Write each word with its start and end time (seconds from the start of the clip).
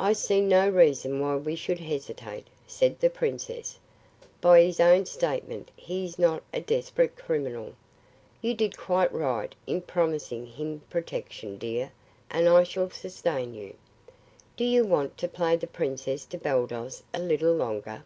"I 0.00 0.14
see 0.14 0.40
no 0.40 0.68
reason 0.68 1.20
why 1.20 1.36
we 1.36 1.54
should 1.54 1.78
hesitate," 1.78 2.48
said 2.66 2.98
the 2.98 3.08
princess. 3.08 3.78
"By 4.40 4.62
his 4.64 4.80
own 4.80 5.06
statement, 5.06 5.70
he 5.76 6.04
is 6.04 6.18
not 6.18 6.42
a 6.52 6.60
desperate 6.60 7.14
criminal. 7.14 7.74
You 8.42 8.54
did 8.54 8.76
quite 8.76 9.14
right 9.14 9.54
in 9.64 9.82
promising 9.82 10.44
him 10.44 10.82
protection, 10.90 11.56
dear, 11.56 11.92
and 12.32 12.48
I 12.48 12.64
shall 12.64 12.90
sustain 12.90 13.54
you. 13.54 13.74
Do 14.56 14.64
you 14.64 14.84
want 14.84 15.16
to 15.18 15.28
play 15.28 15.54
the 15.54 15.68
princess 15.68 16.24
to 16.24 16.36
Baldos 16.38 17.04
a 17.12 17.20
little 17.20 17.54
longer?" 17.54 18.02